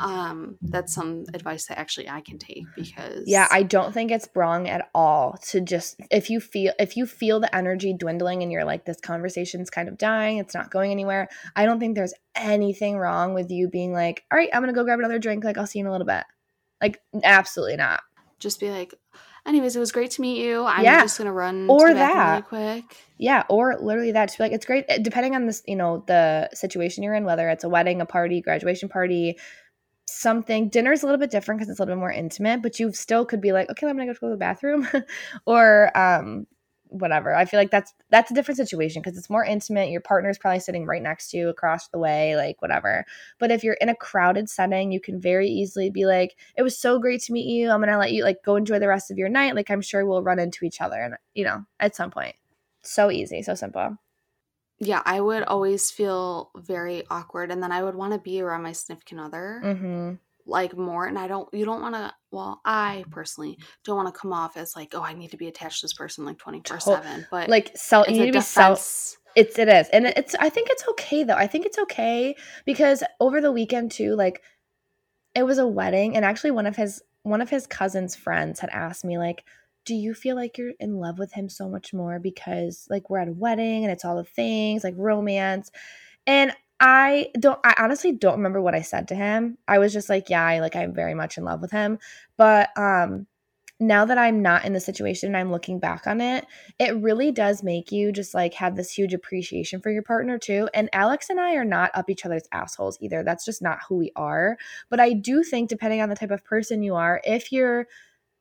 [0.00, 4.28] Um that's some advice that actually I can take because Yeah, I don't think it's
[4.34, 8.50] wrong at all to just if you feel if you feel the energy dwindling and
[8.50, 11.28] you're like this conversation's kind of dying, it's not going anywhere.
[11.54, 14.78] I don't think there's anything wrong with you being like, "All right, I'm going to
[14.78, 16.24] go grab another drink, like I'll see you in a little bit."
[16.80, 18.02] Like absolutely not.
[18.40, 18.94] just be like
[19.46, 20.64] anyways, it was great to meet you.
[20.64, 21.02] I'm Yeah.
[21.02, 22.30] just gonna run Or that.
[22.30, 22.42] really
[22.82, 22.96] quick.
[23.18, 26.48] Yeah, or literally that just be like it's great depending on this, you know, the
[26.54, 29.38] situation you're in, whether it's a wedding, a party, graduation party,
[30.06, 30.68] something.
[30.68, 33.24] Dinner's a little bit different because it's a little bit more intimate, but you still
[33.24, 34.88] could be like, okay, I'm gonna go to the bathroom,
[35.46, 36.46] or um,
[36.92, 37.34] whatever.
[37.34, 39.90] I feel like that's that's a different situation because it's more intimate.
[39.90, 43.04] Your partner's probably sitting right next to you across the way, like whatever.
[43.38, 46.78] But if you're in a crowded setting, you can very easily be like, it was
[46.78, 47.70] so great to meet you.
[47.70, 49.54] I'm gonna let you like go enjoy the rest of your night.
[49.56, 52.36] Like I'm sure we'll run into each other, and you know, at some point.
[52.82, 53.96] So easy, so simple.
[54.84, 58.64] Yeah, I would always feel very awkward, and then I would want to be around
[58.64, 60.14] my significant other Mm-hmm.
[60.46, 61.06] like more.
[61.06, 62.12] And I don't, you don't want to.
[62.32, 65.48] Well, I personally don't want to come off as like, oh, I need to be
[65.48, 67.26] attached to this person like twenty four seven.
[67.30, 69.16] But Like self, it's you need to be self.
[69.36, 70.34] It's it is, and it's.
[70.40, 71.36] I think it's okay though.
[71.36, 74.42] I think it's okay because over the weekend too, like
[75.34, 78.70] it was a wedding, and actually one of his one of his cousin's friends had
[78.70, 79.44] asked me like,
[79.84, 83.18] "Do you feel like you're in love with him so much more because like we're
[83.18, 85.70] at a wedding and it's all the things like romance?"
[86.26, 87.60] And I don't.
[87.64, 89.58] I honestly don't remember what I said to him.
[89.68, 91.98] I was just like, "Yeah, I like I'm very much in love with him,"
[92.36, 93.26] but um.
[93.80, 96.46] Now that I'm not in the situation and I'm looking back on it,
[96.78, 100.68] it really does make you just like have this huge appreciation for your partner too.
[100.72, 103.24] And Alex and I are not up each other's assholes either.
[103.24, 104.56] That's just not who we are.
[104.88, 107.88] But I do think, depending on the type of person you are, if you're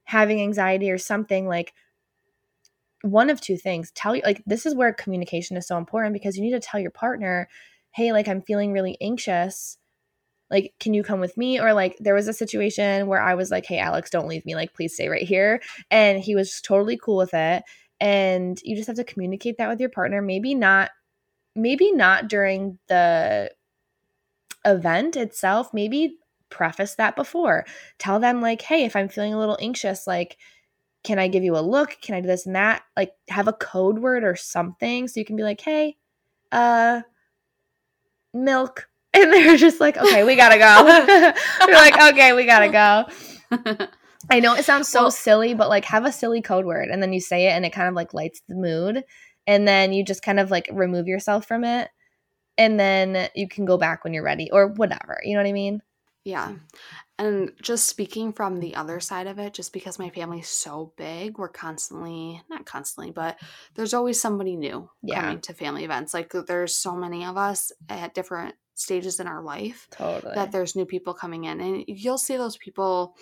[0.05, 1.73] having anxiety or something, like
[3.03, 6.37] one of two things tell you, like, this is where communication is so important because
[6.37, 7.47] you need to tell your partner,
[7.91, 9.77] hey, like, I'm feeling really anxious.
[10.51, 11.59] Like, can you come with me?
[11.59, 14.53] Or, like, there was a situation where I was like, hey, Alex, don't leave me.
[14.53, 15.61] Like, please stay right here.
[15.89, 17.63] And he was totally cool with it
[18.01, 20.89] and you just have to communicate that with your partner maybe not
[21.55, 23.49] maybe not during the
[24.65, 26.17] event itself maybe
[26.51, 27.65] preface that before
[27.97, 30.37] tell them like hey if i'm feeling a little anxious like
[31.03, 33.53] can i give you a look can i do this and that like have a
[33.53, 35.95] code word or something so you can be like hey
[36.51, 37.01] uh
[38.33, 40.85] milk and they're just like okay we gotta go
[41.65, 43.05] they're like okay we gotta go
[44.29, 47.01] I know it sounds so Well- silly, but like have a silly code word and
[47.01, 49.03] then you say it and it kind of like lights the mood.
[49.47, 51.89] And then you just kind of like remove yourself from it.
[52.57, 55.19] And then you can go back when you're ready or whatever.
[55.23, 55.81] You know what I mean?
[56.23, 56.49] Yeah.
[56.49, 56.55] Hmm.
[57.17, 61.37] And just speaking from the other side of it, just because my family's so big,
[61.37, 63.37] we're constantly, not constantly, but
[63.75, 65.21] there's always somebody new Yeah.
[65.21, 66.13] coming to family events.
[66.13, 70.33] Like there's so many of us at different stages in our life Totally.
[70.33, 71.59] that there's new people coming in.
[71.61, 73.15] And you'll see those people,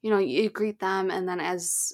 [0.00, 1.10] you know, you greet them.
[1.10, 1.92] And then as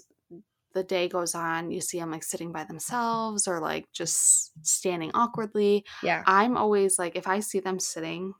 [0.74, 5.10] the day goes on, you see them like sitting by themselves or like just standing
[5.14, 5.84] awkwardly.
[6.02, 6.22] yeah.
[6.26, 8.32] I'm always like, if I see them sitting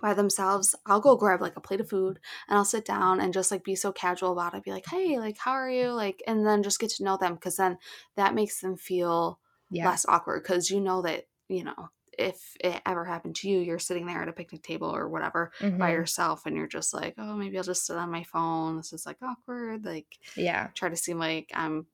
[0.00, 3.32] by themselves, I'll go grab like a plate of food and I'll sit down and
[3.32, 4.64] just like be so casual about it.
[4.64, 5.88] Be like, hey, like, how are you?
[5.92, 7.78] Like, and then just get to know them because then
[8.16, 9.92] that makes them feel Yeah.
[9.92, 13.78] less awkward because you know that, you know, if it ever happened to you, you're
[13.78, 15.92] sitting there at a picnic table or whatever by Mhm.
[15.92, 18.76] yourself and you're just like, oh, maybe I'll just sit on my phone.
[18.76, 19.84] This is like awkward.
[19.84, 20.70] Like, Yeah.
[20.74, 21.86] try to seem like I'm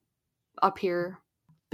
[0.62, 1.18] up here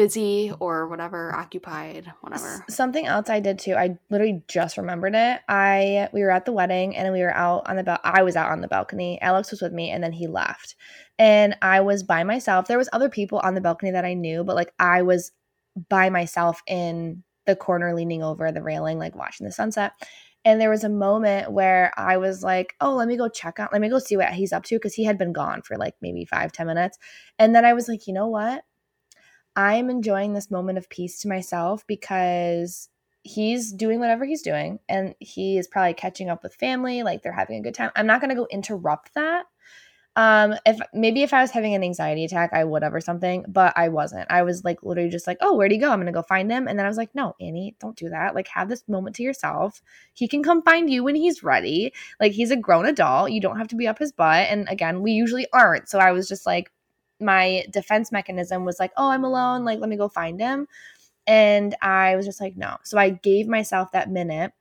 [0.00, 2.64] busy or whatever, occupied, whatever.
[2.70, 3.74] Something else I did too.
[3.74, 5.40] I literally just remembered it.
[5.46, 8.34] I we were at the wedding and we were out on the bal- I was
[8.34, 9.20] out on the balcony.
[9.20, 10.74] Alex was with me and then he left.
[11.18, 12.66] And I was by myself.
[12.66, 15.32] There was other people on the balcony that I knew, but like I was
[15.90, 19.92] by myself in the corner leaning over the railing like watching the sunset.
[20.46, 23.70] And there was a moment where I was like, "Oh, let me go check out.
[23.70, 25.94] Let me go see what he's up to because he had been gone for like
[26.00, 26.96] maybe five, ten minutes."
[27.38, 28.62] And then I was like, "You know what?
[29.60, 32.88] I'm enjoying this moment of peace to myself because
[33.22, 37.32] he's doing whatever he's doing and he is probably catching up with family like they're
[37.32, 37.90] having a good time.
[37.94, 39.44] I'm not going to go interrupt that.
[40.16, 43.44] Um if maybe if i was having an anxiety attack i would have or something
[43.46, 44.26] but i wasn't.
[44.28, 45.90] I was like literally just like oh where'd he go?
[45.90, 46.66] I'm going to go find him.
[46.66, 48.34] And then i was like no annie don't do that.
[48.34, 49.82] Like have this moment to yourself.
[50.14, 51.92] He can come find you when he's ready.
[52.18, 53.30] Like he's a grown adult.
[53.30, 54.48] You don't have to be up his butt.
[54.48, 55.88] And again we usually aren't.
[55.90, 56.72] So i was just like
[57.20, 59.64] my defense mechanism was like, oh, I'm alone.
[59.64, 60.66] Like, let me go find him.
[61.26, 62.76] And I was just like, no.
[62.82, 64.52] So I gave myself that minute.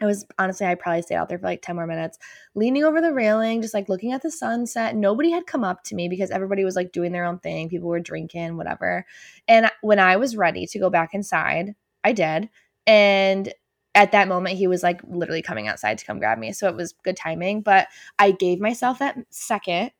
[0.00, 2.18] I was honestly, I probably stayed out there for like 10 more minutes,
[2.54, 4.96] leaning over the railing, just like looking at the sunset.
[4.96, 7.68] Nobody had come up to me because everybody was like doing their own thing.
[7.68, 9.06] People were drinking, whatever.
[9.46, 12.48] And when I was ready to go back inside, I did.
[12.86, 13.52] And
[13.94, 16.52] at that moment, he was like literally coming outside to come grab me.
[16.52, 17.62] So it was good timing.
[17.62, 17.86] But
[18.18, 19.92] I gave myself that second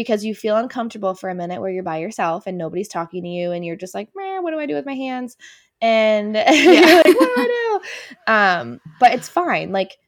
[0.00, 3.28] because you feel uncomfortable for a minute where you're by yourself and nobody's talking to
[3.28, 5.36] you and you're just like, what do I do with my hands?
[5.82, 7.80] And you're like, what do I
[8.26, 8.32] do?
[8.32, 9.72] Um, but it's fine.
[9.72, 9.98] Like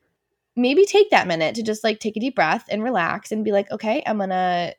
[0.56, 3.52] maybe take that minute to just like take a deep breath and relax and be
[3.52, 4.72] like, okay, I'm gonna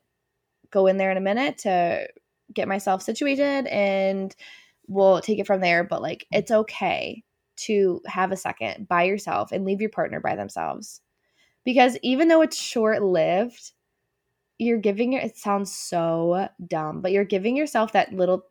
[0.71, 2.08] go in there in a minute to
[2.52, 4.36] get myself situated and
[4.88, 5.84] we'll take it from there.
[5.84, 7.23] But like it's okay
[7.58, 11.02] to have a second by yourself and leave your partner by themselves.
[11.63, 13.73] Because even though it's short lived,
[14.63, 18.45] you're giving it sounds so dumb but you're giving yourself that little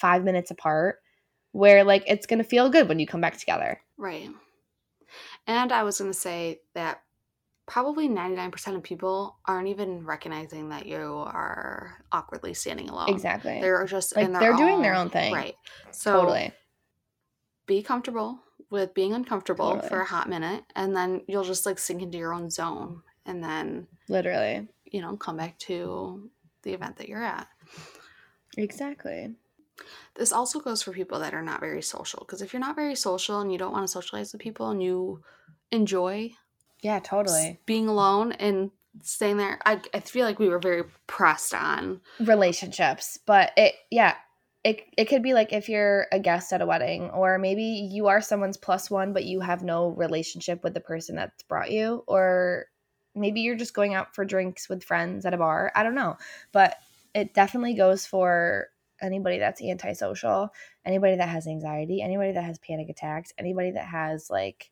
[0.00, 0.98] five minutes apart
[1.52, 4.28] where like it's gonna feel good when you come back together Right.
[5.46, 7.00] And I was going to say that
[7.66, 13.08] probably 99% of people aren't even recognizing that you are awkwardly standing alone.
[13.08, 15.32] exactly They're just Like, in their they're own, doing their own thing.
[15.32, 15.54] Right.
[15.92, 16.52] So totally
[17.66, 18.38] be comfortable
[18.70, 19.88] with being uncomfortable Totally.
[19.88, 23.42] for a hot minute and then you'll just like sink into your own zone and
[23.42, 26.30] then, literally you know, come back to
[26.62, 27.46] the event that you're at.
[28.56, 29.34] exactly
[30.14, 32.94] This also goes for people that are not very social because if you're not very
[32.94, 35.22] social and you don't want to socialize with people and you
[35.70, 36.30] enjoy
[36.80, 38.70] yeah totally being alone and
[39.02, 42.00] staying there, I, I feel like we were very pressed on.
[42.20, 44.14] relationships but it yeah
[44.64, 48.06] it, it could be like if you're a guest at a wedding or maybe you
[48.06, 52.02] are someone's plus one but you have no relationship with the person that's brought you
[52.06, 52.66] or
[53.16, 56.16] maybe you're just going out for drinks with friends at a bar i don't know
[56.52, 56.76] but
[57.14, 58.68] it definitely goes for
[59.00, 60.50] anybody that's antisocial
[60.84, 64.70] anybody that has anxiety anybody that has panic attacks anybody that has like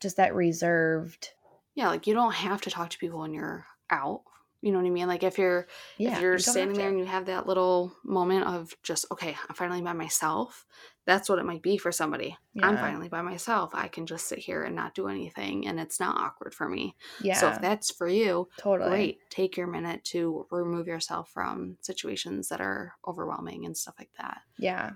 [0.00, 1.30] just that reserved
[1.74, 4.22] Yeah, like you don't have to talk to people when you're out.
[4.62, 5.08] You know what I mean?
[5.08, 5.66] Like if you're
[5.98, 9.36] yeah if you're you standing there and you have that little moment of just okay
[9.48, 10.66] i'm finally by myself
[11.06, 12.36] that's what it might be for somebody.
[12.62, 13.70] I'm finally by myself.
[13.74, 16.94] I can just sit here and not do anything and it's not awkward for me.
[17.20, 18.90] Yeah so if that's for you totally.
[18.90, 24.10] great take your minute to remove yourself from situations that are overwhelming and stuff like
[24.18, 24.38] that.
[24.58, 24.92] Yeah,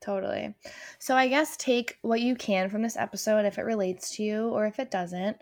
[0.00, 0.54] totally.
[0.98, 4.48] So I guess take what you can from this episode if it relates to you
[4.50, 5.38] or if it doesn't.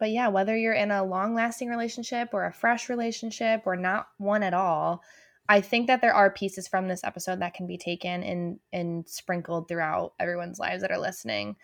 [0.00, 4.08] But yeah, whether you're in a long lasting relationship or a fresh relationship or not
[4.16, 5.04] one at all,
[5.48, 9.08] I think that there are pieces from this episode that can be taken and and
[9.08, 11.56] sprinkled throughout everyone's lives that are listening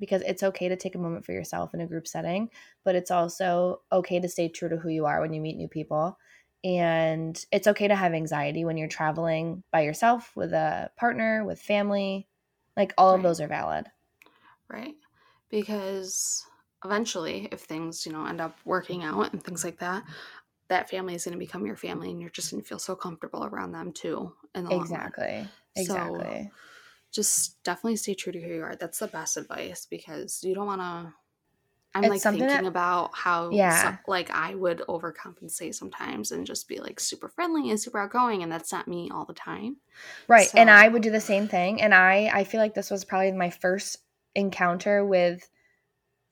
[0.00, 2.48] because it's okay to take a moment for yourself in a group setting,
[2.84, 5.68] but it's also okay to stay true to who you are when you meet new
[5.68, 6.18] people.
[6.64, 11.60] And it's okay to have anxiety when you're traveling by yourself, with a partner, with
[11.60, 12.26] family.
[12.76, 13.86] Like all of those are valid.
[14.68, 14.94] right
[15.50, 16.46] because
[16.84, 20.02] eventually if things you know end up working out and things like that
[20.68, 22.94] that family is going to become your family and you're just going to feel so
[22.96, 24.84] comfortable around them too in the long run.
[24.86, 25.48] Exactly.
[25.76, 26.50] So- Exactly.
[27.12, 28.74] just definitely stay true to who you are.
[28.74, 31.12] That's the best advice because you don't want to.
[31.96, 33.92] I'm It's like thinking that- about how, Yeah.
[33.92, 38.42] so- like, I would overcompensate sometimes and just be like super friendly and super outgoing,
[38.42, 39.76] and that's not me all the time.
[40.26, 40.48] Right.
[40.54, 41.80] And I would do the same thing.
[41.82, 43.98] And I I feel like this was probably my first
[44.34, 45.48] encounter with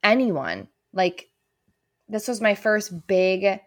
[0.03, 0.67] anyone.
[0.93, 1.29] Like
[2.07, 3.59] this was my first big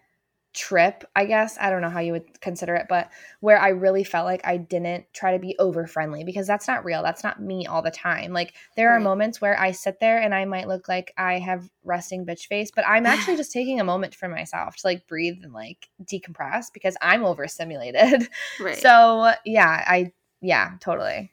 [0.54, 1.58] trip, I guess.
[1.60, 3.10] I don't know how you would consider it, but
[3.40, 6.84] where I really felt like I didn't try to be over friendly because that's not
[6.84, 7.02] real.
[7.02, 8.32] That's not me all the time.
[8.32, 9.04] Like there are Right.
[9.04, 12.70] moments where I sit there and I might look like I have resting bitch face,
[12.74, 16.66] but I'm actually just taking a moment for myself to like breathe and like decompress
[16.72, 18.28] because I'm overstimulated.
[18.60, 18.78] Right.
[18.78, 21.32] So, yeah, I yeah, totally.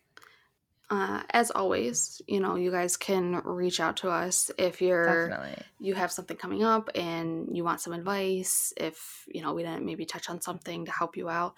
[0.94, 5.64] Uh, as always, you know, you guys can reach out to us if you're Definitely.
[5.80, 8.74] you have something coming up and you want some advice.
[8.78, 11.56] If you know we didn't maybe touch on something to help you out,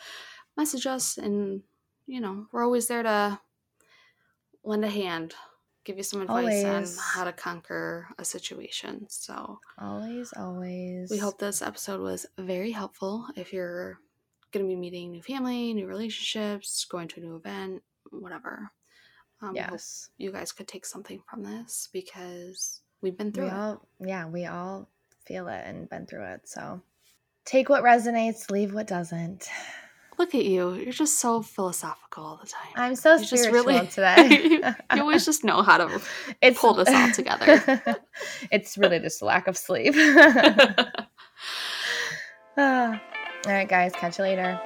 [0.55, 1.61] message us, and
[2.07, 3.37] you know we're always there to
[4.63, 5.33] lend a hand,
[5.83, 6.97] give you some advice Always.
[6.97, 9.05] on how to conquer a situation.
[9.09, 11.11] So Always, always.
[11.11, 13.27] we hope this episode was very helpful.
[13.35, 13.99] If you're
[14.53, 18.71] going to be meeting new family, new relationships, going to a new event, whatever.
[19.41, 20.09] Um, Yes.
[20.17, 23.53] you guys could take something from this because we've been through We it.
[23.55, 24.87] all yeah, we all
[25.25, 26.41] feel it and been through it.
[26.47, 26.81] So
[27.45, 29.47] take what resonates, leave what doesn't.
[30.17, 30.73] Look at you.
[30.75, 32.71] You're just so philosophical all the time.
[32.77, 34.45] I'm so You just spiritual really- today.
[34.95, 36.01] you always just know how to.
[36.41, 37.83] it's pull this all together.
[38.51, 39.93] it's really just a lack of sleep.
[42.57, 43.01] Ah.
[43.45, 44.57] all right, guys, catch you later.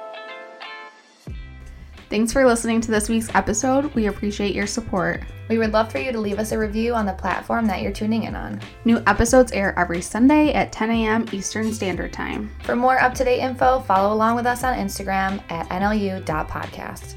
[2.10, 3.94] Thanks for listening to this week's episode.
[3.94, 5.22] We appreciate your support.
[5.48, 7.92] We would love for you to leave us a review on the platform that you're
[7.92, 8.60] tuning in on.
[8.84, 11.26] New episodes air every Sunday at 10 a.m.
[11.30, 12.50] Eastern Standard Time.
[12.64, 17.16] For more up to date info, follow along with us on Instagram at nlu.podcast.